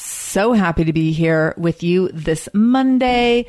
[0.00, 3.46] so happy to be here with you this Monday.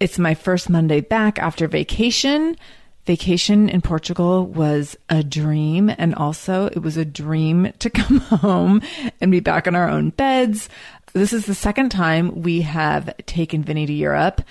[0.00, 2.56] It's my first Monday back after vacation.
[3.04, 8.82] Vacation in Portugal was a dream, and also it was a dream to come home
[9.20, 10.68] and be back in our own beds.
[11.12, 14.42] This is the second time we have taken Vinny to Europe,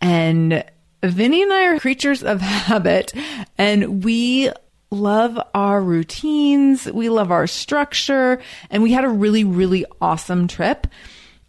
[0.00, 0.64] and
[1.02, 3.12] Vinny and I are creatures of habit,
[3.58, 4.50] and we
[4.90, 6.86] love our routines.
[6.86, 8.40] We love our structure
[8.70, 10.86] and we had a really, really awesome trip.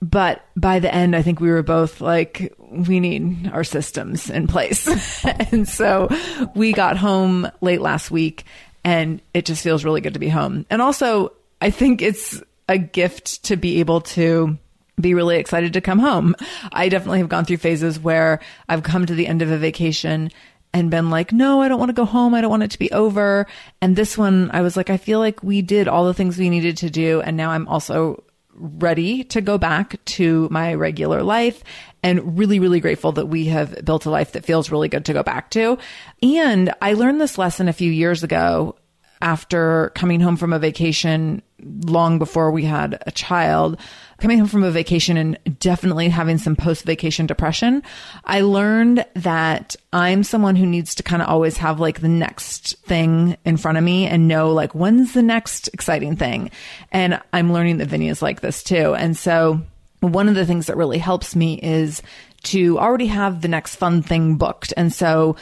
[0.01, 4.47] But by the end, I think we were both like, we need our systems in
[4.47, 4.87] place.
[5.51, 6.09] and so
[6.55, 8.45] we got home late last week
[8.83, 10.65] and it just feels really good to be home.
[10.69, 14.57] And also, I think it's a gift to be able to
[14.99, 16.35] be really excited to come home.
[16.71, 20.31] I definitely have gone through phases where I've come to the end of a vacation
[20.73, 22.33] and been like, no, I don't want to go home.
[22.33, 23.47] I don't want it to be over.
[23.81, 26.49] And this one, I was like, I feel like we did all the things we
[26.49, 27.21] needed to do.
[27.21, 28.23] And now I'm also
[28.53, 31.63] ready to go back to my regular life
[32.03, 35.13] and really, really grateful that we have built a life that feels really good to
[35.13, 35.77] go back to.
[36.21, 38.75] And I learned this lesson a few years ago
[39.21, 43.77] after coming home from a vacation long before we had a child,
[44.21, 47.83] coming home from a vacation and definitely having some post vacation depression,
[48.23, 52.77] I learned that I'm someone who needs to kind of always have like the next
[52.85, 56.51] thing in front of me and know like when's the next exciting thing.
[56.91, 58.93] And I'm learning that Vinny is like this too.
[58.93, 59.61] And so
[60.01, 62.01] one of the things that really helps me is
[62.43, 64.73] to already have the next fun thing booked.
[64.77, 65.35] And so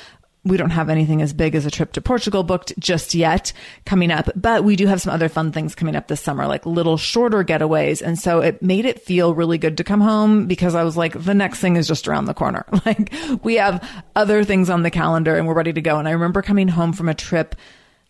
[0.45, 3.51] we don't have anything as big as a trip to Portugal booked just yet
[3.85, 6.65] coming up, but we do have some other fun things coming up this summer, like
[6.65, 8.01] little shorter getaways.
[8.01, 11.21] And so it made it feel really good to come home because I was like,
[11.21, 12.65] the next thing is just around the corner.
[12.85, 13.13] Like
[13.43, 15.99] we have other things on the calendar and we're ready to go.
[15.99, 17.55] And I remember coming home from a trip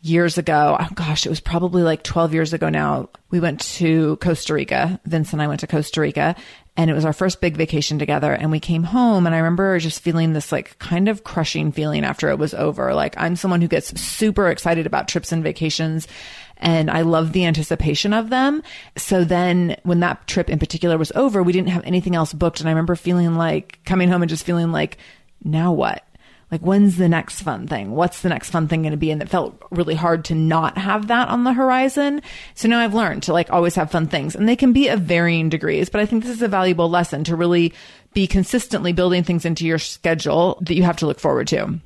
[0.02, 0.78] years ago.
[0.80, 3.10] Oh, gosh, it was probably like 12 years ago now.
[3.32, 5.02] We went to Costa Rica.
[5.06, 6.36] Vince and I went to Costa Rica
[6.80, 9.78] and it was our first big vacation together and we came home and I remember
[9.80, 12.94] just feeling this like kind of crushing feeling after it was over.
[12.94, 16.08] Like I'm someone who gets super excited about trips and vacations
[16.56, 18.64] and I love the anticipation of them.
[18.96, 22.62] So then when that trip in particular was over, we didn't have anything else booked
[22.62, 25.00] and I remember feeling like coming home and just feeling like
[25.44, 26.06] now what?
[26.52, 27.92] Like, when's the next fun thing?
[27.92, 29.12] What's the next fun thing going to be?
[29.12, 32.22] And it felt really hard to not have that on the horizon.
[32.56, 35.02] So now I've learned to like always have fun things and they can be of
[35.02, 37.74] varying degrees, but I think this is a valuable lesson to really
[38.14, 41.80] be consistently building things into your schedule that you have to look forward to.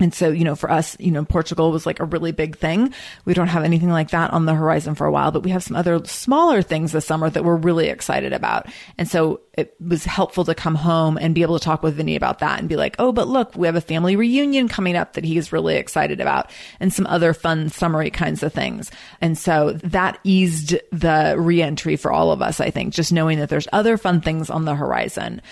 [0.00, 2.94] And so, you know, for us, you know, Portugal was like a really big thing.
[3.26, 5.62] We don't have anything like that on the horizon for a while, but we have
[5.62, 8.66] some other smaller things this summer that we're really excited about.
[8.96, 12.16] And so it was helpful to come home and be able to talk with Vinny
[12.16, 15.12] about that and be like, oh, but look, we have a family reunion coming up
[15.12, 16.50] that he's really excited about
[16.80, 18.90] and some other fun summery kinds of things.
[19.20, 23.50] And so that eased the reentry for all of us, I think, just knowing that
[23.50, 25.42] there's other fun things on the horizon.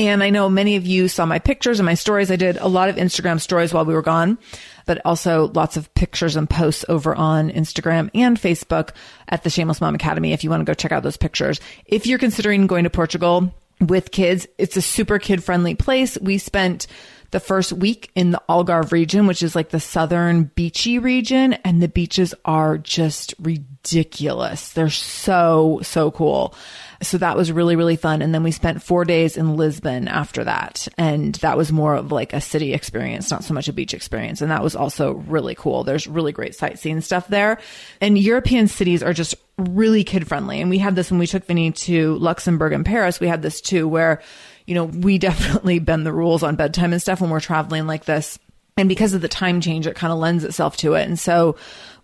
[0.00, 2.30] And I know many of you saw my pictures and my stories.
[2.30, 4.38] I did a lot of Instagram stories while we were gone,
[4.86, 8.92] but also lots of pictures and posts over on Instagram and Facebook
[9.28, 11.60] at the Shameless Mom Academy if you want to go check out those pictures.
[11.84, 16.16] If you're considering going to Portugal with kids, it's a super kid friendly place.
[16.18, 16.86] We spent
[17.30, 21.82] the first week in the Algarve region, which is like the southern beachy region, and
[21.82, 24.72] the beaches are just ridiculous.
[24.72, 26.54] They're so, so cool.
[27.02, 28.20] So that was really, really fun.
[28.20, 30.86] And then we spent four days in Lisbon after that.
[30.98, 34.42] And that was more of like a city experience, not so much a beach experience.
[34.42, 35.82] And that was also really cool.
[35.82, 37.58] There's really great sightseeing stuff there.
[38.02, 40.60] And European cities are just really kid friendly.
[40.60, 43.18] And we had this when we took Vinny to Luxembourg and Paris.
[43.18, 44.20] We had this too, where,
[44.66, 48.04] you know, we definitely bend the rules on bedtime and stuff when we're traveling like
[48.04, 48.38] this.
[48.76, 51.06] And because of the time change, it kind of lends itself to it.
[51.06, 51.56] And so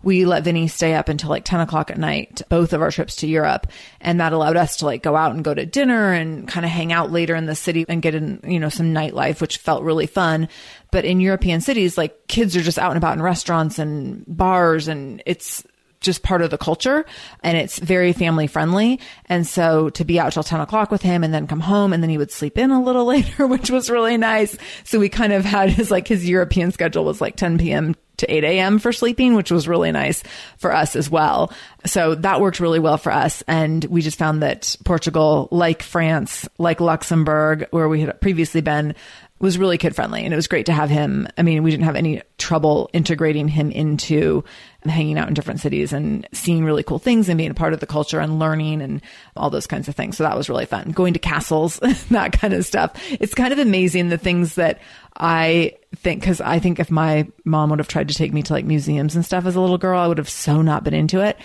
[0.07, 3.17] we let Vinny stay up until like 10 o'clock at night, both of our trips
[3.17, 3.67] to Europe.
[3.99, 6.71] And that allowed us to like go out and go to dinner and kind of
[6.71, 9.83] hang out later in the city and get in, you know, some nightlife, which felt
[9.83, 10.47] really fun.
[10.91, 14.87] But in European cities, like kids are just out and about in restaurants and bars
[14.87, 15.65] and it's,
[16.07, 17.05] just part of the culture
[17.43, 18.99] and it's very family friendly.
[19.25, 22.01] And so to be out till 10 o'clock with him and then come home and
[22.01, 24.57] then he would sleep in a little later, which was really nice.
[24.85, 28.31] So we kind of had his like his European schedule was like 10 p.m to
[28.33, 28.79] 8 a.m.
[28.79, 30.23] for sleeping, which was really nice
[30.57, 31.53] for us as well.
[31.85, 33.43] So that worked really well for us.
[33.47, 38.95] And we just found that Portugal, like France, like Luxembourg, where we had previously been,
[39.39, 41.27] was really kid friendly and it was great to have him.
[41.37, 44.43] I mean, we didn't have any trouble integrating him into
[44.83, 47.79] hanging out in different cities and seeing really cool things and being a part of
[47.79, 49.01] the culture and learning and
[49.35, 50.17] all those kinds of things.
[50.17, 50.91] So that was really fun.
[50.91, 51.79] Going to castles,
[52.09, 52.93] that kind of stuff.
[53.19, 54.81] It's kind of amazing the things that
[55.15, 58.53] I think, cause I think if my mom would have tried to take me to
[58.53, 61.23] like museums and stuff as a little girl, I would have so not been into
[61.23, 61.37] it.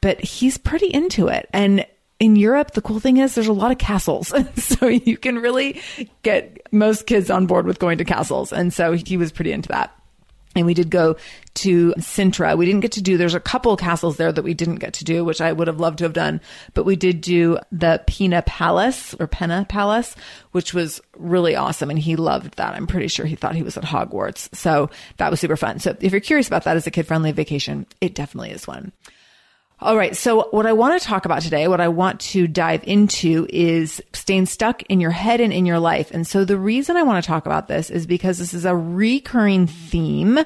[0.00, 1.48] But he's pretty into it.
[1.52, 1.84] And
[2.20, 4.32] in Europe, the cool thing is there's a lot of castles.
[4.56, 5.80] so you can really
[6.22, 8.52] get most kids on board with going to castles.
[8.52, 9.96] And so he was pretty into that.
[10.56, 11.16] And we did go
[11.54, 12.58] to Sintra.
[12.58, 15.04] We didn't get to do, there's a couple castles there that we didn't get to
[15.04, 16.40] do, which I would have loved to have done,
[16.74, 20.16] but we did do the Pina Palace or Pena Palace,
[20.50, 21.88] which was really awesome.
[21.88, 22.74] And he loved that.
[22.74, 24.52] I'm pretty sure he thought he was at Hogwarts.
[24.54, 25.78] So that was super fun.
[25.78, 28.90] So if you're curious about that as a kid friendly vacation, it definitely is one.
[29.82, 30.14] All right.
[30.14, 34.02] So what I want to talk about today, what I want to dive into is
[34.12, 36.10] staying stuck in your head and in your life.
[36.10, 38.76] And so the reason I want to talk about this is because this is a
[38.76, 40.38] recurring theme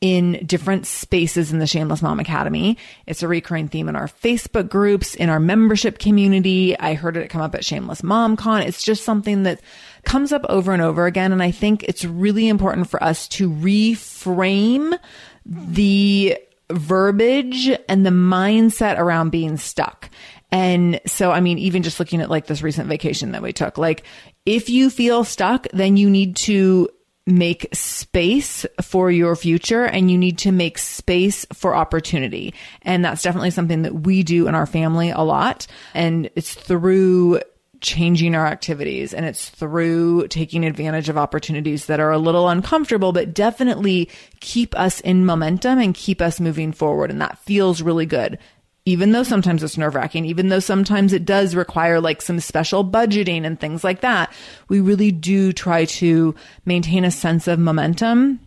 [0.00, 2.78] in different spaces in the Shameless Mom Academy.
[3.06, 6.78] It's a recurring theme in our Facebook groups, in our membership community.
[6.78, 8.62] I heard it come up at Shameless Mom Con.
[8.62, 9.60] It's just something that
[10.04, 11.32] comes up over and over again.
[11.32, 14.98] And I think it's really important for us to reframe
[15.44, 16.38] the
[16.70, 20.10] verbiage and the mindset around being stuck.
[20.50, 23.78] And so, I mean, even just looking at like this recent vacation that we took,
[23.78, 24.04] like
[24.46, 26.88] if you feel stuck, then you need to
[27.26, 32.54] make space for your future and you need to make space for opportunity.
[32.80, 35.66] And that's definitely something that we do in our family a lot.
[35.92, 37.40] And it's through
[37.80, 43.12] changing our activities and it's through taking advantage of opportunities that are a little uncomfortable,
[43.12, 44.08] but definitely
[44.40, 47.10] keep us in momentum and keep us moving forward.
[47.10, 48.38] And that feels really good.
[48.84, 52.84] Even though sometimes it's nerve wracking, even though sometimes it does require like some special
[52.84, 54.32] budgeting and things like that,
[54.68, 58.40] we really do try to maintain a sense of momentum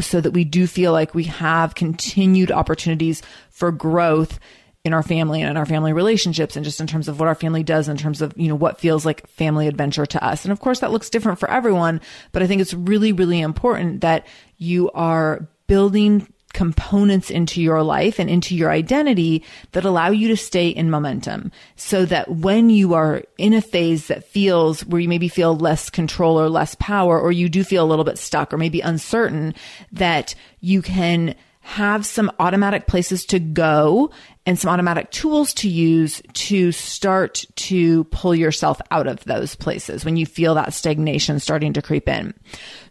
[0.00, 4.38] so that we do feel like we have continued opportunities for growth
[4.84, 7.36] in our family and in our family relationships and just in terms of what our
[7.36, 10.44] family does in terms of, you know, what feels like family adventure to us.
[10.44, 12.00] And of course that looks different for everyone,
[12.32, 18.18] but I think it's really, really important that you are building components into your life
[18.18, 22.92] and into your identity that allow you to stay in momentum so that when you
[22.92, 27.18] are in a phase that feels where you maybe feel less control or less power,
[27.18, 29.54] or you do feel a little bit stuck or maybe uncertain,
[29.92, 34.10] that you can have some automatic places to go
[34.44, 40.04] and some automatic tools to use to start to pull yourself out of those places
[40.04, 42.34] when you feel that stagnation starting to creep in.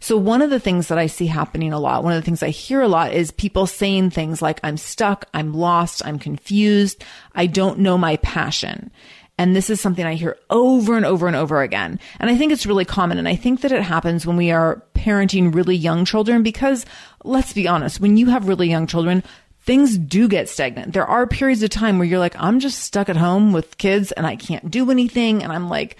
[0.00, 2.42] So one of the things that I see happening a lot, one of the things
[2.42, 7.04] I hear a lot is people saying things like, I'm stuck, I'm lost, I'm confused,
[7.34, 8.90] I don't know my passion.
[9.42, 11.98] And this is something I hear over and over and over again.
[12.20, 13.18] And I think it's really common.
[13.18, 16.86] And I think that it happens when we are parenting really young children because
[17.24, 19.24] let's be honest, when you have really young children,
[19.62, 20.92] things do get stagnant.
[20.92, 24.12] There are periods of time where you're like, I'm just stuck at home with kids
[24.12, 25.42] and I can't do anything.
[25.42, 25.96] And I'm like,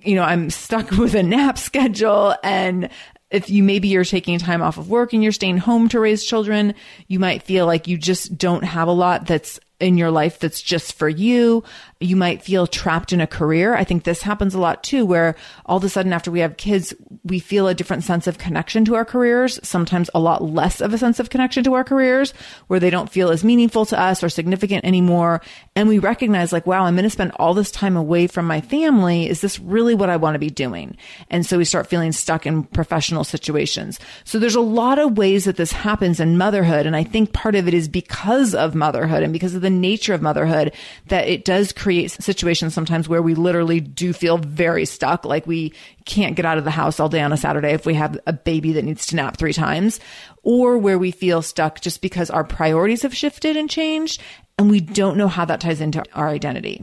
[0.00, 2.88] you know, I'm stuck with a nap schedule and
[3.30, 6.24] if you maybe you're taking time off of work and you're staying home to raise
[6.24, 6.74] children,
[7.06, 10.62] you might feel like you just don't have a lot that's in your life that's
[10.62, 11.64] just for you.
[12.02, 13.74] You might feel trapped in a career.
[13.74, 16.56] I think this happens a lot too, where all of a sudden after we have
[16.56, 16.92] kids,
[17.24, 20.92] we feel a different sense of connection to our careers, sometimes a lot less of
[20.92, 22.34] a sense of connection to our careers,
[22.66, 25.40] where they don't feel as meaningful to us or significant anymore.
[25.76, 28.60] And we recognize like, wow, I'm going to spend all this time away from my
[28.60, 29.28] family.
[29.28, 30.96] Is this really what I want to be doing?
[31.30, 34.00] And so we start feeling stuck in professional situations.
[34.24, 36.86] So there's a lot of ways that this happens in motherhood.
[36.86, 40.14] And I think part of it is because of motherhood and because of the nature
[40.14, 40.72] of motherhood
[41.06, 45.24] that it does create situations sometimes where we literally do feel very stuck.
[45.24, 45.72] Like we
[46.04, 48.32] can't get out of the house all day on a Saturday if we have a
[48.32, 50.00] baby that needs to nap three times
[50.42, 54.20] or where we feel stuck just because our priorities have shifted and changed
[54.58, 56.82] and we don't know how that ties into our identity.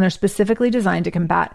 [0.00, 1.54] and they're specifically designed to combat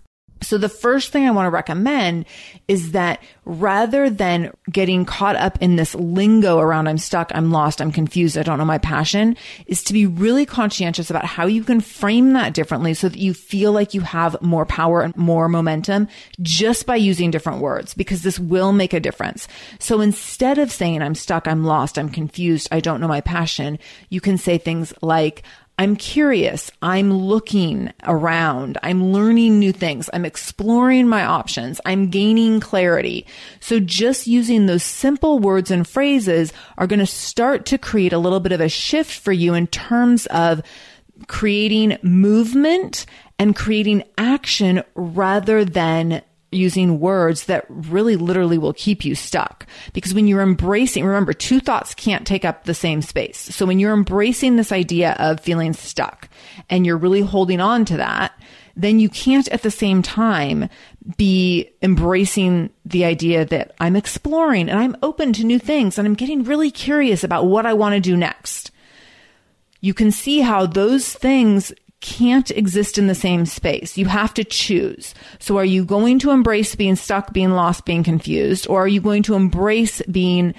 [0.41, 2.25] So the first thing I want to recommend
[2.67, 7.81] is that rather than getting caught up in this lingo around I'm stuck, I'm lost,
[7.81, 11.63] I'm confused, I don't know my passion, is to be really conscientious about how you
[11.63, 15.47] can frame that differently so that you feel like you have more power and more
[15.47, 16.07] momentum
[16.41, 19.47] just by using different words because this will make a difference.
[19.79, 23.79] So instead of saying I'm stuck, I'm lost, I'm confused, I don't know my passion,
[24.09, 25.43] you can say things like
[25.81, 26.69] I'm curious.
[26.83, 28.77] I'm looking around.
[28.83, 30.11] I'm learning new things.
[30.13, 31.81] I'm exploring my options.
[31.83, 33.25] I'm gaining clarity.
[33.61, 38.19] So just using those simple words and phrases are going to start to create a
[38.19, 40.61] little bit of a shift for you in terms of
[41.25, 43.07] creating movement
[43.39, 49.65] and creating action rather than using words that really literally will keep you stuck.
[49.93, 53.39] Because when you're embracing, remember, two thoughts can't take up the same space.
[53.39, 56.29] So when you're embracing this idea of feeling stuck
[56.69, 58.33] and you're really holding on to that,
[58.75, 60.69] then you can't at the same time
[61.17, 66.13] be embracing the idea that I'm exploring and I'm open to new things and I'm
[66.13, 68.71] getting really curious about what I want to do next.
[69.81, 73.97] You can see how those things can't exist in the same space.
[73.97, 75.13] You have to choose.
[75.39, 79.01] So are you going to embrace being stuck, being lost, being confused, or are you
[79.01, 80.53] going to embrace being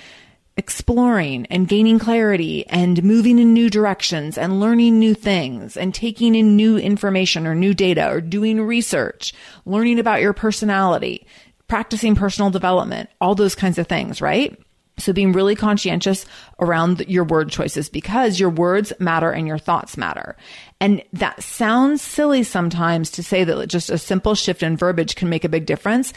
[0.56, 6.34] exploring and gaining clarity and moving in new directions and learning new things and taking
[6.34, 9.32] in new information or new data or doing research,
[9.64, 11.26] learning about your personality,
[11.68, 14.58] practicing personal development, all those kinds of things, right?
[14.99, 16.26] So being really conscientious
[16.61, 20.37] around your word choices because your words matter and your thoughts matter.
[20.80, 25.30] And that sounds silly sometimes to say that just a simple shift in verbiage can
[25.30, 26.12] make a big difference,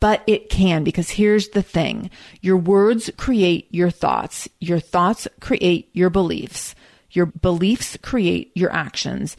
[0.00, 2.10] but it can because here's the thing.
[2.40, 4.48] Your words create your thoughts.
[4.58, 6.74] Your thoughts create your beliefs.
[7.10, 9.36] Your beliefs create your actions.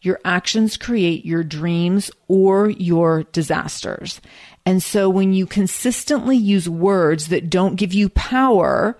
[0.00, 4.20] Your actions create your dreams or your disasters.
[4.66, 8.98] And so when you consistently use words that don't give you power,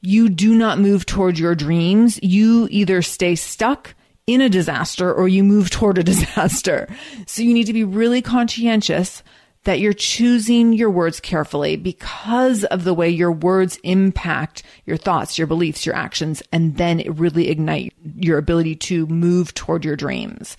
[0.00, 2.18] you do not move toward your dreams.
[2.22, 3.94] You either stay stuck
[4.26, 6.88] in a disaster or you move toward a disaster.
[7.26, 9.22] So you need to be really conscientious
[9.64, 15.36] that you're choosing your words carefully because of the way your words impact your thoughts,
[15.36, 19.96] your beliefs, your actions, and then it really ignite your ability to move toward your
[19.96, 20.56] dreams.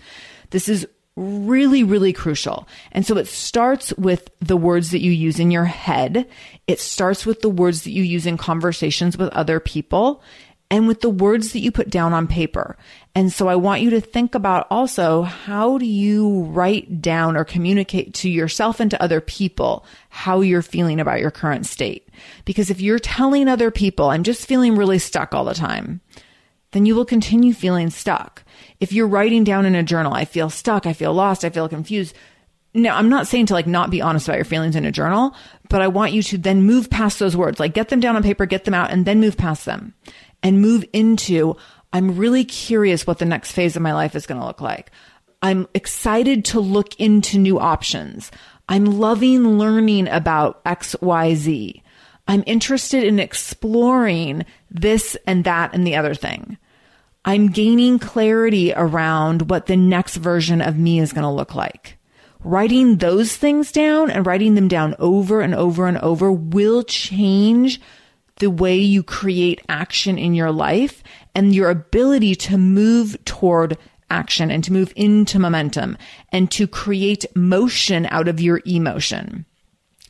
[0.51, 2.67] This is really, really crucial.
[2.91, 6.27] And so it starts with the words that you use in your head.
[6.67, 10.23] It starts with the words that you use in conversations with other people
[10.71, 12.77] and with the words that you put down on paper.
[13.13, 17.43] And so I want you to think about also how do you write down or
[17.43, 22.07] communicate to yourself and to other people how you're feeling about your current state?
[22.45, 25.99] Because if you're telling other people, I'm just feeling really stuck all the time,
[26.71, 28.45] then you will continue feeling stuck.
[28.79, 31.69] If you're writing down in a journal, I feel stuck, I feel lost, I feel
[31.69, 32.15] confused.
[32.73, 35.35] Now, I'm not saying to like not be honest about your feelings in a journal,
[35.69, 38.23] but I want you to then move past those words, like get them down on
[38.23, 39.93] paper, get them out, and then move past them
[40.41, 41.55] and move into,
[41.93, 44.91] I'm really curious what the next phase of my life is going to look like.
[45.41, 48.31] I'm excited to look into new options.
[48.69, 51.83] I'm loving learning about X, Y, Z.
[52.27, 56.57] I'm interested in exploring this and that and the other thing.
[57.23, 61.97] I'm gaining clarity around what the next version of me is going to look like.
[62.43, 67.79] Writing those things down and writing them down over and over and over will change
[68.37, 71.03] the way you create action in your life
[71.35, 73.77] and your ability to move toward
[74.09, 75.97] action and to move into momentum
[76.31, 79.45] and to create motion out of your emotion.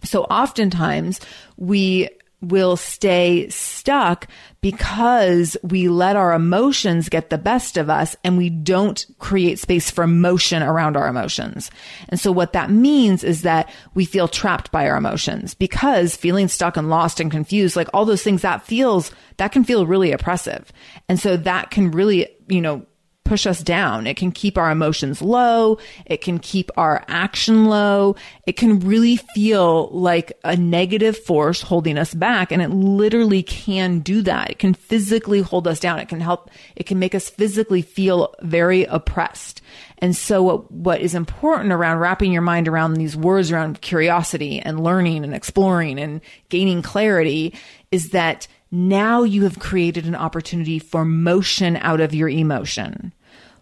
[0.03, 1.19] So oftentimes
[1.57, 2.09] we
[2.41, 4.27] will stay stuck
[4.61, 9.89] because we let our emotions get the best of us and we don't create space
[9.89, 11.71] for motion around our emotions.
[12.09, 16.47] And so what that means is that we feel trapped by our emotions because feeling
[16.47, 20.11] stuck and lost and confused, like all those things that feels, that can feel really
[20.11, 20.71] oppressive.
[21.07, 22.85] And so that can really, you know,
[23.31, 24.07] push us down.
[24.07, 25.77] It can keep our emotions low.
[26.05, 28.17] It can keep our action low.
[28.45, 32.51] It can really feel like a negative force holding us back.
[32.51, 34.49] And it literally can do that.
[34.49, 35.99] It can physically hold us down.
[35.99, 39.61] It can help, it can make us physically feel very oppressed.
[39.99, 44.59] And so what, what is important around wrapping your mind around these words around curiosity
[44.59, 47.55] and learning and exploring and gaining clarity
[47.91, 53.13] is that now you have created an opportunity for motion out of your emotion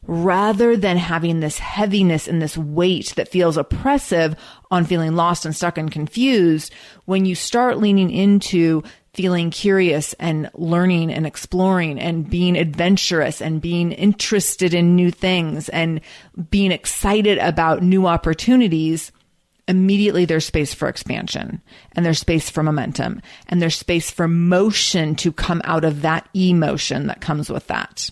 [0.08, 4.36] rather than having this heaviness and this weight that feels oppressive
[4.72, 6.74] on feeling lost and stuck and confused,
[7.06, 8.84] when you start leaning into
[9.14, 15.68] feeling curious and learning and exploring and being adventurous and being interested in new things
[15.70, 16.00] and
[16.50, 19.12] being excited about new opportunities,
[19.68, 21.62] immediately there's space for expansion
[21.94, 26.28] and there's space for momentum and there's space for motion to come out of that
[26.34, 28.10] emotion that comes with that.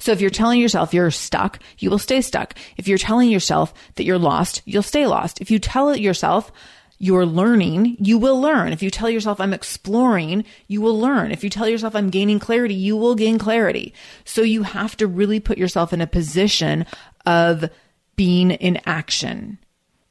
[0.00, 2.54] So if you're telling yourself you're stuck, you will stay stuck.
[2.76, 5.40] If you're telling yourself that you're lost, you'll stay lost.
[5.40, 6.50] If you tell yourself
[6.98, 8.72] you're learning, you will learn.
[8.72, 11.32] If you tell yourself I'm exploring, you will learn.
[11.32, 13.94] If you tell yourself I'm gaining clarity, you will gain clarity.
[14.24, 16.84] So you have to really put yourself in a position
[17.24, 17.70] of
[18.16, 19.58] being in action.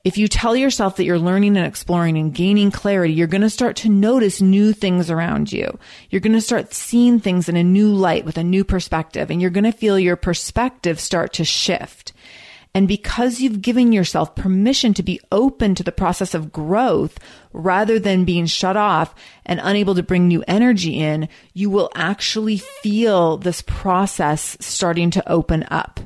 [0.05, 3.49] If you tell yourself that you're learning and exploring and gaining clarity, you're going to
[3.49, 5.77] start to notice new things around you.
[6.09, 9.41] You're going to start seeing things in a new light with a new perspective, and
[9.41, 12.13] you're going to feel your perspective start to shift.
[12.73, 17.19] And because you've given yourself permission to be open to the process of growth
[17.51, 19.13] rather than being shut off
[19.45, 25.29] and unable to bring new energy in, you will actually feel this process starting to
[25.29, 25.99] open up.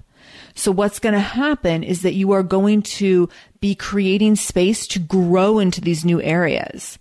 [0.55, 4.99] So what's going to happen is that you are going to be creating space to
[4.99, 6.99] grow into these new areas.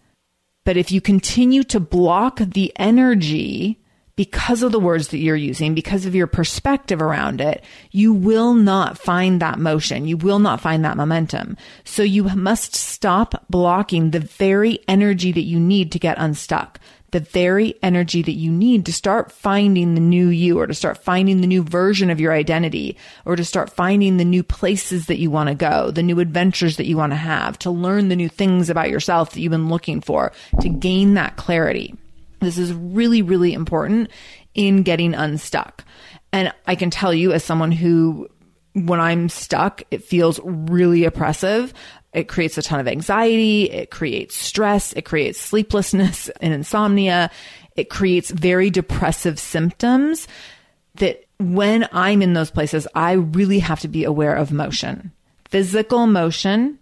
[0.64, 3.80] But if you continue to block the energy
[4.14, 8.54] because of the words that you're using, because of your perspective around it, you will
[8.54, 10.06] not find that motion.
[10.06, 11.56] You will not find that momentum.
[11.84, 16.78] So you must stop blocking the very energy that you need to get unstuck
[17.12, 20.98] the very energy that you need to start finding the new you or to start
[20.98, 25.18] finding the new version of your identity or to start finding the new places that
[25.18, 28.16] you want to go, the new adventures that you want to have, to learn the
[28.16, 31.94] new things about yourself that you've been looking for, to gain that clarity.
[32.40, 34.10] This is really, really important
[34.54, 35.84] in getting unstuck.
[36.32, 38.28] And I can tell you as someone who
[38.74, 41.74] when I'm stuck, it feels really oppressive.
[42.12, 43.70] It creates a ton of anxiety.
[43.70, 44.92] It creates stress.
[44.92, 47.30] It creates sleeplessness and insomnia.
[47.76, 50.28] It creates very depressive symptoms
[50.96, 55.10] that when I'm in those places, I really have to be aware of motion,
[55.48, 56.78] physical motion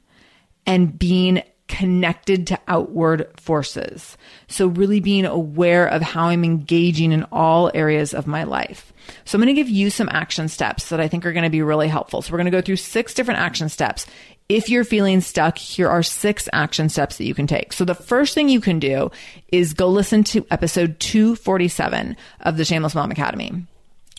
[0.67, 4.19] and being connected to outward forces.
[4.49, 8.93] So really being aware of how I'm engaging in all areas of my life.
[9.25, 11.51] So I'm going to give you some action steps that I think are going to
[11.51, 12.23] be really helpful.
[12.23, 14.05] So we're going to go through six different action steps
[14.51, 17.73] if you're feeling stuck, here are six action steps that you can take.
[17.73, 19.13] So the first thing you can do
[19.53, 23.53] is go listen to episode 247 of the Shameless Mom Academy.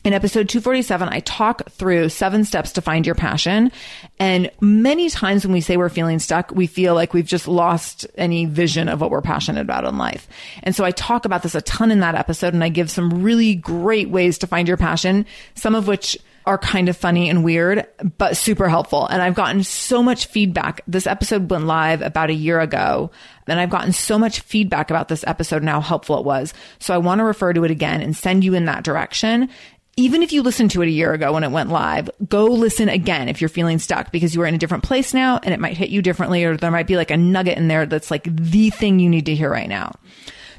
[0.05, 3.73] In episode 247, I talk through seven steps to find your passion.
[4.19, 8.07] And many times when we say we're feeling stuck, we feel like we've just lost
[8.15, 10.29] any vision of what we're passionate about in life.
[10.63, 13.21] And so I talk about this a ton in that episode and I give some
[13.21, 17.43] really great ways to find your passion, some of which are kind of funny and
[17.43, 17.85] weird,
[18.17, 19.05] but super helpful.
[19.07, 20.81] And I've gotten so much feedback.
[20.87, 23.11] This episode went live about a year ago,
[23.47, 26.53] and I've gotten so much feedback about this episode and how helpful it was.
[26.79, 29.49] So I want to refer to it again and send you in that direction.
[29.97, 32.87] Even if you listened to it a year ago when it went live, go listen
[32.87, 35.59] again if you're feeling stuck because you are in a different place now and it
[35.59, 38.23] might hit you differently, or there might be like a nugget in there that's like
[38.35, 39.93] the thing you need to hear right now.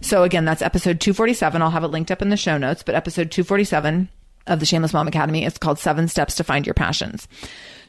[0.03, 1.63] So again, that's episode 247.
[1.63, 4.09] I'll have it linked up in the show notes, but episode 247
[4.47, 5.45] of the Shameless Mom Academy.
[5.45, 7.29] It's called Seven Steps to Find Your Passions.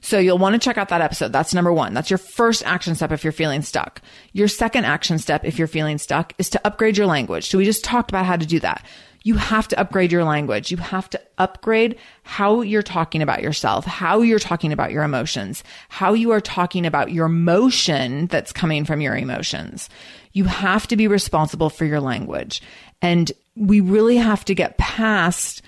[0.02, 1.32] So you'll want to check out that episode.
[1.32, 1.94] That's number one.
[1.94, 4.02] That's your first action step if you're feeling stuck.
[4.34, 7.50] Your second action step if you're feeling stuck is to upgrade your language.
[7.50, 8.86] So we just talked about how to do that.
[9.24, 10.70] You have to upgrade your language.
[10.70, 15.64] You have to upgrade how you're talking about yourself, how you're talking about your emotions,
[15.88, 19.90] how you are talking about your motion that's coming from your emotions.
[20.34, 22.62] You have to be responsible for your language.
[23.02, 25.62] And we really have to get past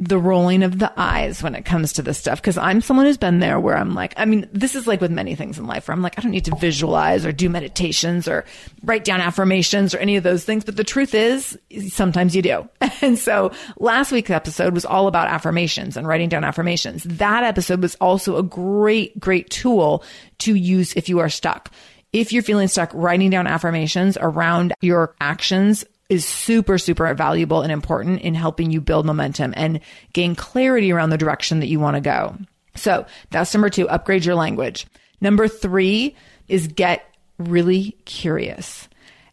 [0.00, 2.40] the rolling of the eyes when it comes to this stuff.
[2.40, 5.10] Cause I'm someone who's been there where I'm like, I mean, this is like with
[5.10, 8.26] many things in life where I'm like, I don't need to visualize or do meditations
[8.26, 8.46] or
[8.82, 10.64] write down affirmations or any of those things.
[10.64, 11.58] But the truth is
[11.90, 12.68] sometimes you do.
[13.02, 17.02] And so last week's episode was all about affirmations and writing down affirmations.
[17.04, 20.04] That episode was also a great, great tool
[20.40, 21.70] to use if you are stuck.
[22.12, 27.72] If you're feeling stuck, writing down affirmations around your actions is super, super valuable and
[27.72, 29.80] important in helping you build momentum and
[30.12, 32.36] gain clarity around the direction that you want to go.
[32.74, 34.86] So that's number two, upgrade your language.
[35.20, 36.16] Number three
[36.48, 37.06] is get
[37.38, 38.88] really curious.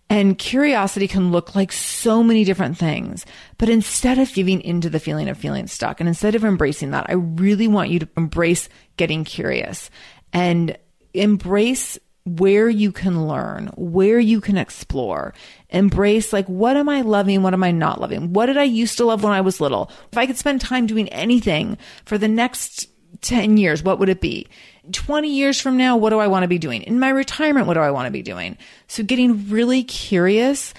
[0.10, 3.26] And curiosity can look like so many different things.
[3.58, 7.08] But instead of giving into the feeling of feeling stuck and instead of embracing that,
[7.10, 9.90] I really want you to embrace getting curious
[10.32, 10.78] and
[11.14, 15.34] embrace where you can learn, where you can explore,
[15.70, 17.42] embrace like, what am I loving?
[17.42, 18.34] What am I not loving?
[18.34, 19.90] What did I used to love when I was little?
[20.12, 22.88] If I could spend time doing anything for the next
[23.22, 24.48] 10 years, what would it be?
[24.92, 26.82] 20 years from now, what do I want to be doing?
[26.84, 28.58] In my retirement, what do I want to be doing?
[28.88, 30.74] So getting really curious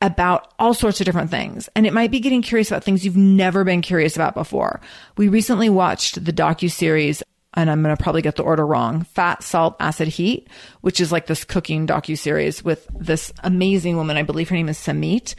[0.00, 1.68] about all sorts of different things.
[1.76, 4.80] And it might be getting curious about things you've never been curious about before.
[5.16, 7.22] We recently watched the docu series
[7.54, 9.04] and I'm going to probably get the order wrong.
[9.04, 10.48] Fat, Salt, Acid, Heat,
[10.80, 14.16] which is like this cooking docu series with this amazing woman.
[14.16, 15.34] I believe her name is Samin,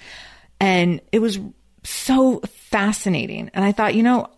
[0.59, 1.39] And it was
[1.83, 3.51] so fascinating.
[3.53, 4.29] And I thought, you know,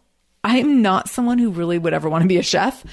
[0.43, 2.83] I'm not someone who really would ever want to be a chef,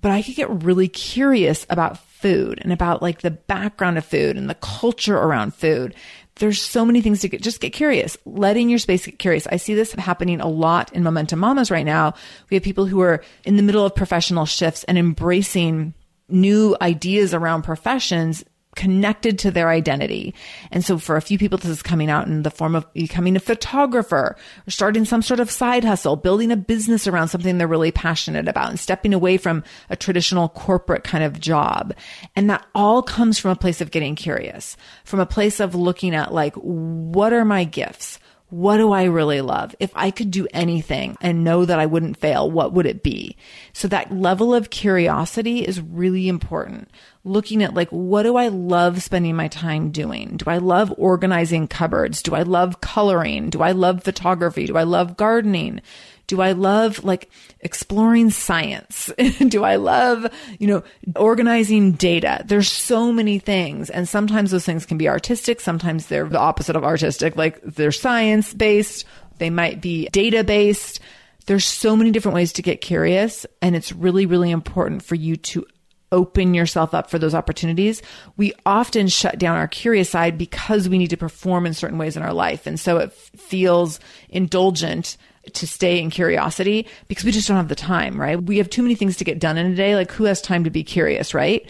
[0.00, 4.36] but I could get really curious about food and about like the background of food
[4.36, 5.94] and the culture around food.
[6.38, 9.46] There's so many things to get, just get curious, letting your space get curious.
[9.46, 12.14] I see this happening a lot in Momentum Mamas right now.
[12.50, 15.94] We have people who are in the middle of professional shifts and embracing
[16.28, 18.44] new ideas around professions
[18.76, 20.34] connected to their identity.
[20.70, 23.34] And so for a few people, this is coming out in the form of becoming
[23.34, 24.36] a photographer
[24.66, 28.46] or starting some sort of side hustle, building a business around something they're really passionate
[28.46, 31.94] about and stepping away from a traditional corporate kind of job.
[32.36, 36.14] And that all comes from a place of getting curious, from a place of looking
[36.14, 38.20] at like, what are my gifts?
[38.48, 39.74] What do I really love?
[39.80, 43.36] If I could do anything and know that I wouldn't fail, what would it be?
[43.72, 46.88] So that level of curiosity is really important.
[47.24, 50.36] Looking at like, what do I love spending my time doing?
[50.36, 52.22] Do I love organizing cupboards?
[52.22, 53.50] Do I love coloring?
[53.50, 54.66] Do I love photography?
[54.66, 55.80] Do I love gardening?
[56.26, 59.12] Do I love like exploring science?
[59.48, 60.26] Do I love,
[60.58, 60.82] you know,
[61.14, 62.42] organizing data?
[62.44, 63.90] There's so many things.
[63.90, 65.60] And sometimes those things can be artistic.
[65.60, 67.36] Sometimes they're the opposite of artistic.
[67.36, 69.04] Like they're science based.
[69.38, 71.00] They might be data based.
[71.46, 73.46] There's so many different ways to get curious.
[73.62, 75.66] And it's really, really important for you to
[76.12, 78.02] open yourself up for those opportunities,
[78.36, 82.16] we often shut down our curious side because we need to perform in certain ways
[82.16, 82.66] in our life.
[82.66, 85.16] And so it feels indulgent
[85.54, 88.40] to stay in curiosity because we just don't have the time, right?
[88.40, 89.94] We have too many things to get done in a day.
[89.94, 91.68] Like who has time to be curious, right?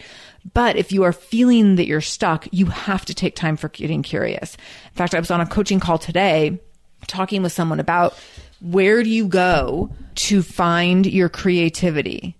[0.53, 4.03] But if you are feeling that you're stuck, you have to take time for getting
[4.03, 4.55] curious.
[4.55, 6.59] In fact, I was on a coaching call today
[7.07, 8.17] talking with someone about
[8.61, 12.35] where do you go to find your creativity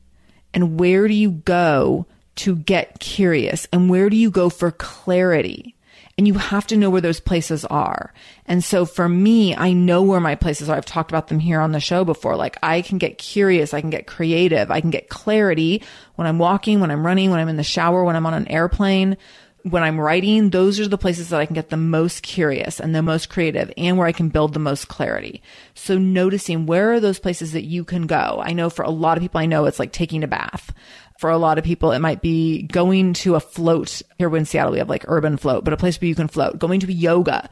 [0.54, 2.06] and where do you go
[2.38, 5.76] to get curious and where do you go for clarity?
[6.18, 8.12] And you have to know where those places are.
[8.48, 10.76] And so for me, I know where my places are.
[10.76, 12.36] I've talked about them here on the show before.
[12.36, 13.72] Like I can get curious.
[13.72, 14.72] I can get creative.
[14.72, 15.84] I can get clarity
[16.16, 18.48] when I'm walking, when I'm running, when I'm in the shower, when I'm on an
[18.48, 19.18] airplane,
[19.62, 20.50] when I'm writing.
[20.50, 23.72] Those are the places that I can get the most curious and the most creative
[23.78, 25.44] and where I can build the most clarity.
[25.76, 28.42] So noticing where are those places that you can go?
[28.44, 30.74] I know for a lot of people, I know it's like taking a bath.
[31.18, 34.02] For a lot of people, it might be going to a float.
[34.20, 36.60] Here in Seattle, we have like urban float, but a place where you can float,
[36.60, 37.50] going to yoga,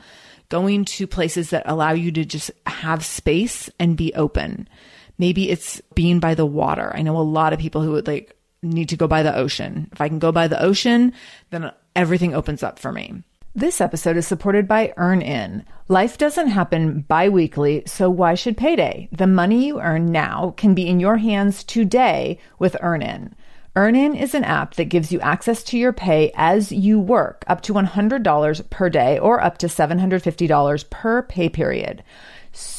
[0.49, 4.69] going to places that allow you to just have space and be open.
[5.17, 6.91] Maybe it's being by the water.
[6.95, 9.89] I know a lot of people who would like need to go by the ocean.
[9.91, 11.13] If I can go by the ocean,
[11.49, 13.23] then everything opens up for me.
[13.57, 15.63] This episode is supported by EarnIn.
[15.87, 19.07] Life doesn't happen bi weekly, so why should payday?
[19.13, 23.33] The money you earn now can be in your hands today with EarnIn.
[23.75, 27.59] EarnIn is an app that gives you access to your pay as you work, up
[27.59, 32.01] to $100 per day or up to $750 per pay period.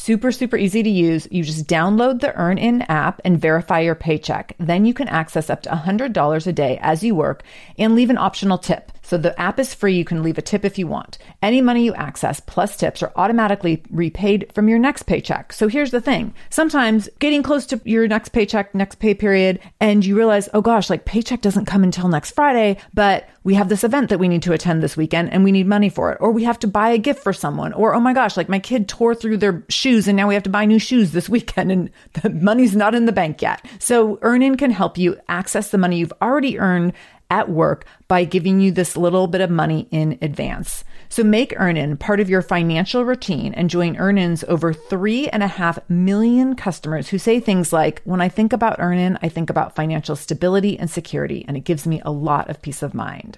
[0.07, 1.27] Super, super easy to use.
[1.31, 4.55] You just download the Earn In app and verify your paycheck.
[4.57, 7.43] Then you can access up to $100 a day as you work
[7.77, 8.93] and leave an optional tip.
[9.07, 9.95] So the app is free.
[9.95, 11.17] You can leave a tip if you want.
[11.41, 15.53] Any money you access plus tips are automatically repaid from your next paycheck.
[15.53, 16.33] So here's the thing.
[16.49, 20.89] Sometimes getting close to your next paycheck, next pay period, and you realize, oh gosh,
[20.89, 24.43] like paycheck doesn't come until next Friday, but we have this event that we need
[24.43, 26.17] to attend this weekend and we need money for it.
[26.19, 27.71] Or we have to buy a gift for someone.
[27.71, 30.43] Or, oh my gosh, like my kid tore through their shoes and now we have
[30.43, 31.89] to buy new shoes this weekend and
[32.21, 33.65] the money's not in the bank yet.
[33.79, 36.91] So EarnIn can help you access the money you've already earned
[37.29, 40.83] at work by giving you this little bit of money in advance.
[41.09, 45.47] So make EarnIn part of your financial routine and join EarnIn's over three and a
[45.47, 49.75] half million customers who say things like, when I think about EarnIn, I think about
[49.75, 53.37] financial stability and security, and it gives me a lot of peace of mind.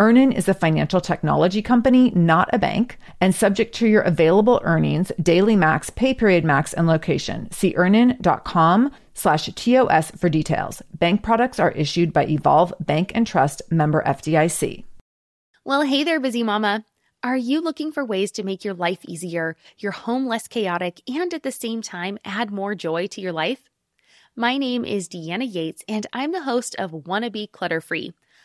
[0.00, 5.12] EarnIn is a financial technology company, not a bank, and subject to your available earnings,
[5.22, 7.50] daily max, pay period max, and location.
[7.50, 10.80] See earnin.com slash TOS for details.
[10.94, 14.84] Bank products are issued by Evolve Bank and Trust member FDIC.
[15.66, 16.86] Well, hey there, busy mama.
[17.22, 21.34] Are you looking for ways to make your life easier, your home less chaotic, and
[21.34, 23.68] at the same time add more joy to your life?
[24.34, 28.14] My name is Deanna Yates, and I'm the host of Wanna Be Clutter Free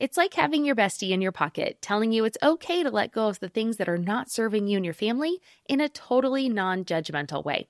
[0.00, 3.28] It's like having your bestie in your pocket telling you it's okay to let go
[3.28, 6.86] of the things that are not serving you and your family in a totally non
[6.86, 7.68] judgmental way.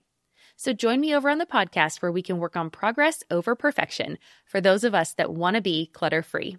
[0.56, 4.16] So join me over on the podcast where we can work on progress over perfection
[4.46, 6.58] for those of us that want to be clutter free.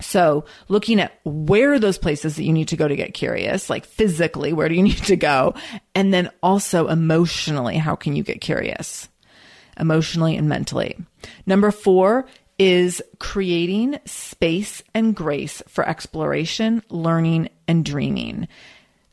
[0.00, 3.68] So, looking at where are those places that you need to go to get curious,
[3.68, 5.54] like physically, where do you need to go?
[5.96, 9.08] And then also emotionally, how can you get curious?
[9.76, 10.96] Emotionally and mentally.
[11.44, 12.26] Number four
[12.60, 18.46] is creating space and grace for exploration, learning, and dreaming.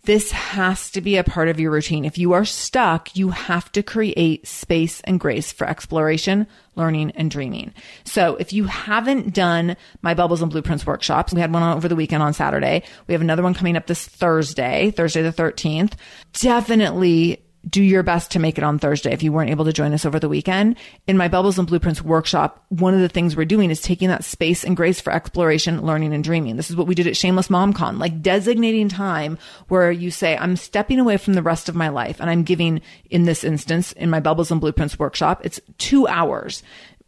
[0.03, 2.03] This has to be a part of your routine.
[2.03, 7.31] If you are stuck, you have to create space and grace for exploration, learning, and
[7.31, 7.73] dreaming.
[8.03, 11.95] So if you haven't done my Bubbles and Blueprints workshops, we had one over the
[11.95, 12.83] weekend on Saturday.
[13.07, 15.93] We have another one coming up this Thursday, Thursday the 13th.
[16.33, 19.93] Definitely do your best to make it on Thursday if you weren't able to join
[19.93, 20.77] us over the weekend.
[21.07, 24.23] In my Bubbles and Blueprints workshop, one of the things we're doing is taking that
[24.23, 26.55] space and grace for exploration, learning, and dreaming.
[26.55, 30.55] This is what we did at Shameless MomCon, like designating time where you say, I'm
[30.55, 34.09] stepping away from the rest of my life and I'm giving, in this instance, in
[34.09, 36.63] my Bubbles and Blueprints workshop, it's two hours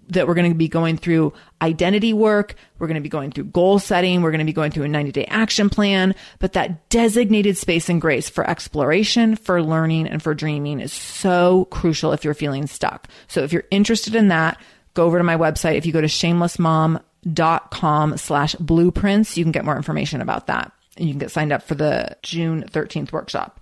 [0.09, 2.55] that we're going to be going through identity work.
[2.77, 4.21] We're going to be going through goal setting.
[4.21, 6.15] We're going to be going through a 90 day action plan.
[6.39, 11.65] But that designated space and grace for exploration, for learning, and for dreaming is so
[11.65, 13.07] crucial if you're feeling stuck.
[13.27, 14.59] So if you're interested in that,
[14.93, 15.75] go over to my website.
[15.75, 20.71] If you go to shamelessmom.com slash blueprints, you can get more information about that.
[20.97, 23.59] And you can get signed up for the June 13th workshop.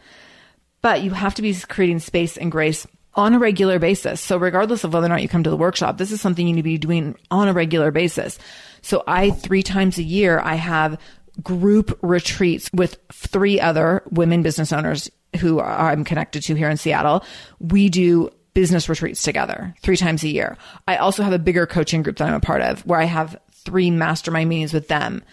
[0.82, 4.22] But you have to be creating space and grace on a regular basis.
[4.22, 6.54] So regardless of whether or not you come to the workshop, this is something you
[6.54, 8.38] need to be doing on a regular basis.
[8.84, 11.00] So I, three times a year, I have
[11.42, 17.24] group retreats with three other women business owners who I'm connected to here in Seattle.
[17.60, 20.58] We do business retreats together three times a year.
[20.88, 23.40] I also have a bigger coaching group that I'm a part of where I have
[23.52, 25.24] three mastermind meetings with them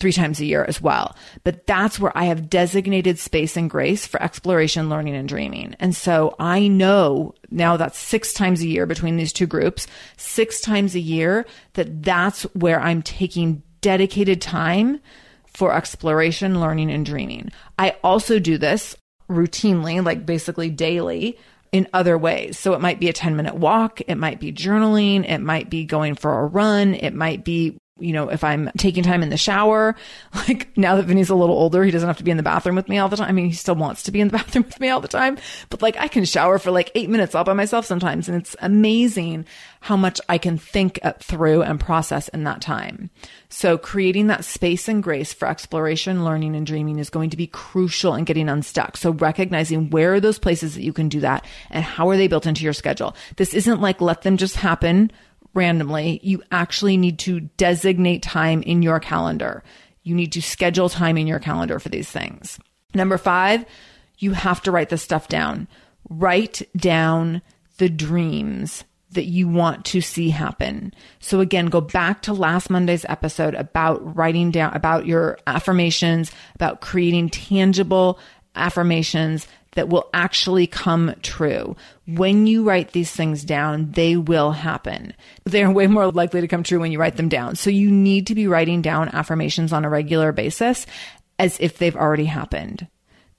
[0.00, 1.16] three times a year as well.
[1.44, 5.76] But that's where I have designated space and grace for exploration, learning, and dreaming.
[5.78, 10.60] And so I know now that's six times a year between these two groups, six
[10.60, 15.00] times a year that that's where I'm taking dedicated time
[15.46, 17.50] for exploration, learning, and dreaming.
[17.78, 18.96] I also do this
[19.30, 21.38] routinely, like basically daily
[21.70, 22.58] in other ways.
[22.58, 24.00] So it might be a 10 minute walk.
[24.06, 25.28] It might be journaling.
[25.28, 26.94] It might be going for a run.
[26.94, 29.94] It might be you know, if I'm taking time in the shower,
[30.34, 32.74] like now that Vinny's a little older, he doesn't have to be in the bathroom
[32.74, 33.28] with me all the time.
[33.28, 35.38] I mean, he still wants to be in the bathroom with me all the time,
[35.70, 38.28] but like I can shower for like eight minutes all by myself sometimes.
[38.28, 39.46] And it's amazing
[39.80, 43.10] how much I can think through and process in that time.
[43.48, 47.46] So creating that space and grace for exploration, learning and dreaming is going to be
[47.46, 48.96] crucial in getting unstuck.
[48.96, 52.26] So recognizing where are those places that you can do that and how are they
[52.26, 53.14] built into your schedule?
[53.36, 55.12] This isn't like let them just happen
[55.54, 56.20] randomly.
[56.22, 59.62] You actually need to designate time in your calendar.
[60.02, 62.58] You need to schedule time in your calendar for these things.
[62.94, 63.64] Number five,
[64.18, 65.68] you have to write this stuff down.
[66.08, 67.42] Write down
[67.78, 70.92] the dreams that you want to see happen.
[71.20, 76.80] So again, go back to last Monday's episode about writing down about your affirmations, about
[76.80, 78.18] creating tangible
[78.54, 81.76] affirmations that will actually come true.
[82.06, 85.14] When you write these things down, they will happen.
[85.44, 87.56] They're way more likely to come true when you write them down.
[87.56, 90.86] So you need to be writing down affirmations on a regular basis
[91.38, 92.86] as if they've already happened.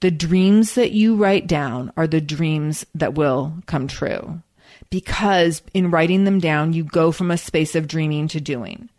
[0.02, 4.41] The dreams that you write down are the dreams that will come true.
[4.89, 8.89] Because in writing them down, you go from a space of dreaming to doing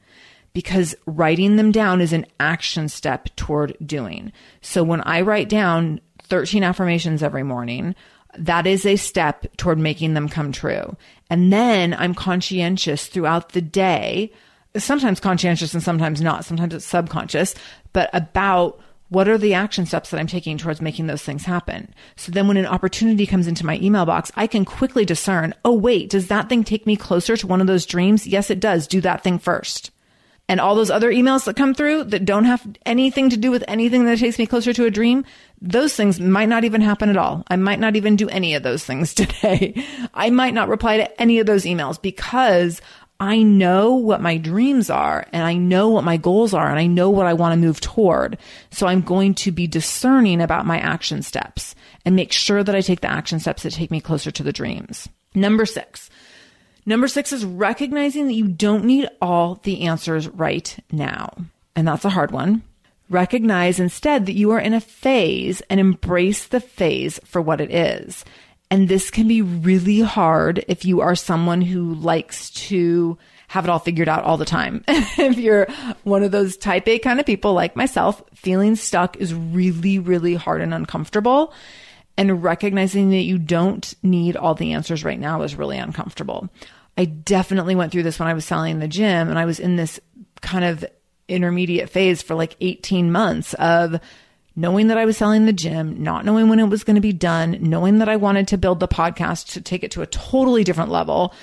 [0.56, 4.32] because writing them down is an action step toward doing.
[4.62, 7.94] So when I write down 13 affirmations every morning.
[8.38, 10.96] That is a step toward making them come true.
[11.30, 14.32] And then I'm conscientious throughout the day,
[14.76, 16.44] sometimes conscientious and sometimes not.
[16.44, 17.54] Sometimes it's subconscious,
[17.92, 21.94] but about what are the action steps that I'm taking towards making those things happen?
[22.16, 25.72] So then when an opportunity comes into my email box, I can quickly discern, oh,
[25.72, 28.26] wait, does that thing take me closer to one of those dreams?
[28.26, 28.86] Yes, it does.
[28.86, 29.92] Do that thing first
[30.48, 33.64] and all those other emails that come through that don't have anything to do with
[33.66, 35.24] anything that takes me closer to a dream,
[35.60, 37.42] those things might not even happen at all.
[37.48, 39.84] I might not even do any of those things today.
[40.14, 42.80] I might not reply to any of those emails because
[43.18, 46.86] I know what my dreams are and I know what my goals are and I
[46.86, 48.36] know what I want to move toward.
[48.70, 51.74] So I'm going to be discerning about my action steps
[52.04, 54.52] and make sure that I take the action steps that take me closer to the
[54.52, 55.08] dreams.
[55.34, 56.10] Number six.
[56.88, 61.34] Number six is recognizing that you don't need all the answers right now.
[61.74, 62.62] And that's a hard one.
[63.10, 67.72] Recognize instead that you are in a phase and embrace the phase for what it
[67.72, 68.24] is.
[68.70, 73.18] And this can be really hard if you are someone who likes to
[73.48, 74.84] have it all figured out all the time.
[74.88, 75.66] if you're
[76.04, 80.34] one of those type A kind of people like myself, feeling stuck is really, really
[80.34, 81.52] hard and uncomfortable.
[82.16, 86.48] And recognizing that you don't need all the answers right now is really uncomfortable.
[86.96, 89.76] I definitely went through this when I was selling the gym and I was in
[89.76, 90.00] this
[90.40, 90.84] kind of
[91.28, 94.00] intermediate phase for like 18 months of
[94.54, 97.12] knowing that I was selling the gym, not knowing when it was going to be
[97.12, 100.64] done, knowing that I wanted to build the podcast to take it to a totally
[100.64, 101.34] different level,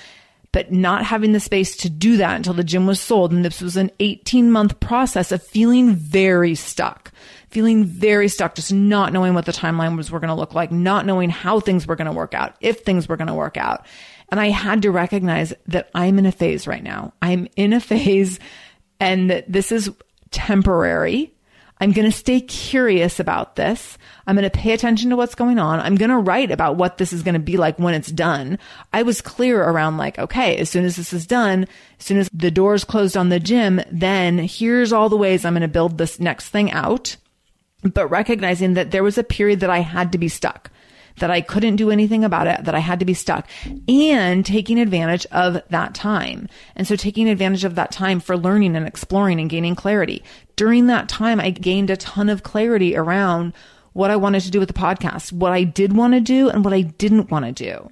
[0.50, 3.32] but not having the space to do that until the gym was sold.
[3.32, 7.12] And this was an 18 month process of feeling very stuck,
[7.50, 10.72] feeling very stuck, just not knowing what the timeline was, were going to look like,
[10.72, 13.56] not knowing how things were going to work out, if things were going to work
[13.56, 13.86] out.
[14.30, 17.12] And I had to recognize that I'm in a phase right now.
[17.22, 18.38] I'm in a phase
[19.00, 19.90] and that this is
[20.30, 21.34] temporary
[21.80, 23.98] I'm going to stay curious about this.
[24.26, 25.80] I'm going to pay attention to what's going on.
[25.80, 28.58] I'm going to write about what this is going to be like when it's done.
[28.92, 31.66] I was clear around like, okay, as soon as this is done,
[31.98, 35.54] as soon as the doors closed on the gym, then here's all the ways I'm
[35.54, 37.16] going to build this next thing out.
[37.82, 40.70] But recognizing that there was a period that I had to be stuck
[41.18, 43.48] that I couldn't do anything about it, that I had to be stuck
[43.88, 46.48] and taking advantage of that time.
[46.74, 50.22] And so taking advantage of that time for learning and exploring and gaining clarity.
[50.56, 53.52] During that time, I gained a ton of clarity around
[53.92, 56.64] what I wanted to do with the podcast, what I did want to do and
[56.64, 57.90] what I didn't want to do.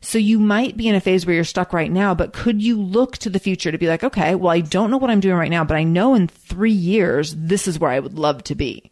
[0.00, 2.80] So you might be in a phase where you're stuck right now, but could you
[2.80, 5.36] look to the future to be like, okay, well, I don't know what I'm doing
[5.36, 8.56] right now, but I know in three years, this is where I would love to
[8.56, 8.91] be.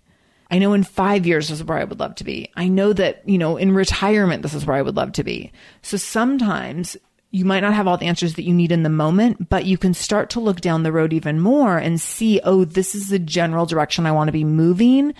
[0.50, 2.50] I know in five years, this is where I would love to be.
[2.56, 5.52] I know that, you know, in retirement, this is where I would love to be.
[5.82, 6.96] So sometimes
[7.30, 9.78] you might not have all the answers that you need in the moment, but you
[9.78, 13.20] can start to look down the road even more and see, oh, this is the
[13.20, 15.14] general direction I want to be moving.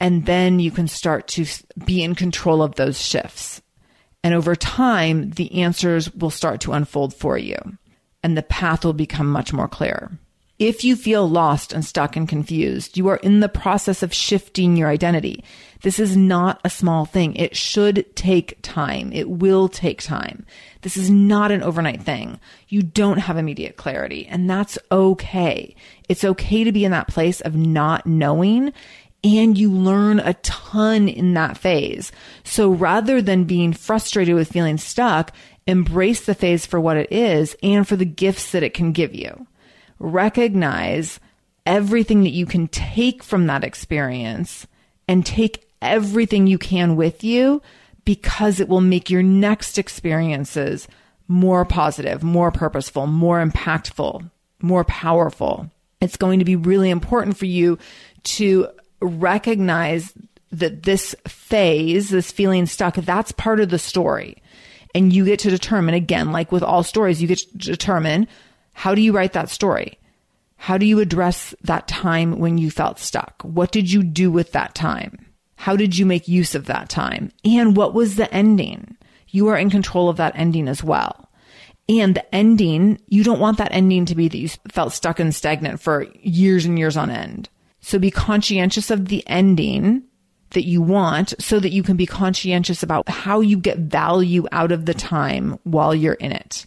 [0.00, 1.46] And then you can start to
[1.84, 3.62] be in control of those shifts.
[4.24, 7.56] And over time, the answers will start to unfold for you
[8.24, 10.10] and the path will become much more clear.
[10.60, 14.76] If you feel lost and stuck and confused, you are in the process of shifting
[14.76, 15.42] your identity.
[15.82, 17.34] This is not a small thing.
[17.34, 19.12] It should take time.
[19.12, 20.46] It will take time.
[20.82, 22.38] This is not an overnight thing.
[22.68, 25.74] You don't have immediate clarity and that's okay.
[26.08, 28.72] It's okay to be in that place of not knowing
[29.24, 32.12] and you learn a ton in that phase.
[32.44, 35.32] So rather than being frustrated with feeling stuck,
[35.66, 39.16] embrace the phase for what it is and for the gifts that it can give
[39.16, 39.48] you
[40.04, 41.18] recognize
[41.66, 44.66] everything that you can take from that experience
[45.08, 47.62] and take everything you can with you
[48.04, 50.88] because it will make your next experiences
[51.26, 54.30] more positive, more purposeful, more impactful,
[54.60, 55.70] more powerful.
[56.00, 57.78] It's going to be really important for you
[58.24, 58.68] to
[59.00, 60.12] recognize
[60.52, 64.36] that this phase, this feeling stuck, that's part of the story.
[64.94, 68.28] And you get to determine, again, like with all stories, you get to determine
[68.74, 69.98] how do you write that story?
[70.56, 73.42] How do you address that time when you felt stuck?
[73.42, 75.26] What did you do with that time?
[75.56, 77.30] How did you make use of that time?
[77.44, 78.96] And what was the ending?
[79.28, 81.30] You are in control of that ending as well.
[81.88, 85.34] And the ending, you don't want that ending to be that you felt stuck and
[85.34, 87.48] stagnant for years and years on end.
[87.80, 90.02] So be conscientious of the ending
[90.50, 94.72] that you want so that you can be conscientious about how you get value out
[94.72, 96.66] of the time while you're in it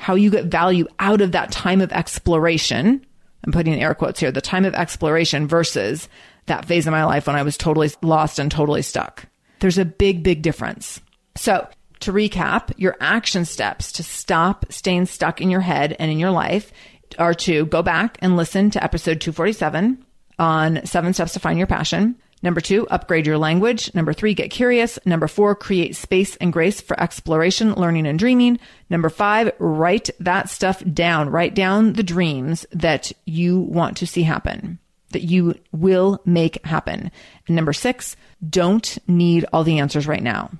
[0.00, 3.04] how you get value out of that time of exploration.
[3.44, 6.08] I'm putting air quotes here, the time of exploration versus
[6.46, 9.26] that phase of my life when I was totally lost and totally stuck.
[9.58, 11.02] There's a big, big difference.
[11.36, 11.68] So
[12.00, 16.30] to recap, your action steps to stop staying stuck in your head and in your
[16.30, 16.72] life
[17.18, 20.02] are to go back and listen to episode 247
[20.38, 22.16] on seven steps to find your passion.
[22.42, 23.94] Number two, upgrade your language.
[23.94, 24.98] Number three, get curious.
[25.04, 28.58] Number four, create space and grace for exploration, learning, and dreaming.
[28.88, 31.28] Number five, write that stuff down.
[31.28, 34.78] Write down the dreams that you want to see happen,
[35.10, 37.10] that you will make happen.
[37.46, 38.16] And number six,
[38.48, 40.50] don't need all the answers right now.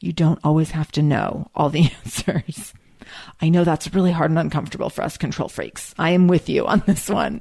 [0.00, 2.74] You don't always have to know all the answers.
[3.40, 5.94] I know that's really hard and uncomfortable for us control freaks.
[5.98, 7.40] I am with you on this one.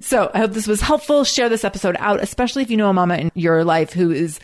[0.00, 1.24] So I hope this was helpful.
[1.24, 4.40] Share this episode out, especially if you know a mama in your life who is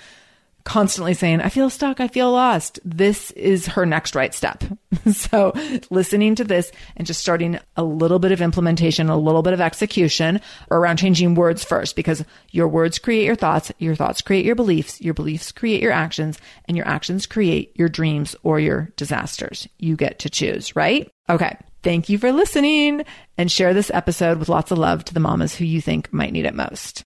[0.66, 4.64] constantly saying, I feel stuck, I feel lost, this is her next right step.
[5.12, 5.52] so
[5.90, 9.60] listening to this and just starting a little bit of implementation, a little bit of
[9.60, 10.40] execution
[10.70, 15.00] around changing words first, because your words create your thoughts, your thoughts create your beliefs,
[15.00, 19.68] your beliefs create your actions, and your actions create your dreams or your disasters.
[19.78, 21.08] You get to choose, right?
[21.30, 21.56] Okay.
[21.86, 23.04] Thank you for listening
[23.38, 26.32] and share this episode with lots of love to the mamas who you think might
[26.32, 27.04] need it most.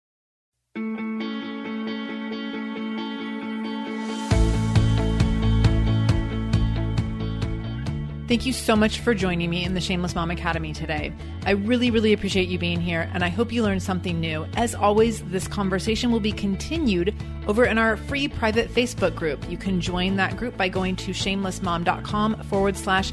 [8.27, 11.13] Thank you so much for joining me in the Shameless Mom Academy today.
[11.45, 14.47] I really, really appreciate you being here, and I hope you learned something new.
[14.55, 17.15] As always, this conversation will be continued
[17.47, 19.47] over in our free private Facebook group.
[19.51, 23.13] You can join that group by going to shamelessmom.com forward slash